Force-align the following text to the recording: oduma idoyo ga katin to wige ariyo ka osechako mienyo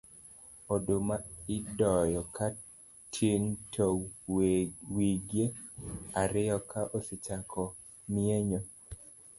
oduma 0.73 1.15
idoyo 1.57 2.21
ga 2.35 2.47
katin 3.11 3.43
to 3.73 3.85
wige 4.95 5.45
ariyo 6.21 6.57
ka 6.69 6.81
osechako 6.97 7.63
mienyo 8.13 8.59